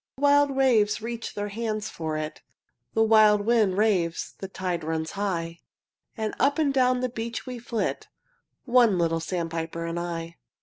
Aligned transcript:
The 0.17 0.23
wild 0.23 0.49
waves 0.49 0.99
reach 1.03 1.35
their 1.35 1.49
hands 1.49 1.87
for 1.87 2.17
it, 2.17 2.41
The 2.95 3.03
wild 3.03 3.41
wind 3.41 3.77
raves, 3.77 4.33
the 4.39 4.47
tide 4.47 4.83
runs 4.83 5.11
high, 5.11 5.59
As 6.17 6.33
up 6.39 6.57
and 6.57 6.73
down 6.73 7.01
the 7.01 7.07
beach 7.09 7.45
we 7.45 7.59
flit, 7.59 8.07
One 8.65 8.97
little 8.97 9.19
sandpiper 9.19 9.85
and 9.85 9.99
I. 9.99 10.37